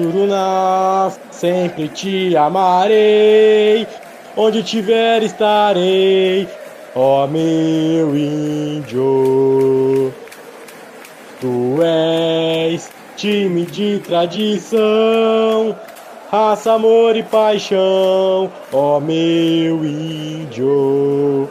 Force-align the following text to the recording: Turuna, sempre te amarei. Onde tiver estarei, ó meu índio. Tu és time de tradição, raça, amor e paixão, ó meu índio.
Turuna, 0.00 1.12
sempre 1.30 1.88
te 1.88 2.34
amarei. 2.34 3.86
Onde 4.34 4.62
tiver 4.62 5.22
estarei, 5.22 6.48
ó 6.94 7.26
meu 7.26 8.16
índio. 8.16 8.94
Tu 11.38 11.82
és 11.82 12.90
time 13.16 13.66
de 13.66 13.98
tradição, 13.98 15.76
raça, 16.30 16.72
amor 16.72 17.14
e 17.16 17.22
paixão, 17.22 18.50
ó 18.72 19.00
meu 19.00 19.84
índio. 19.84 21.50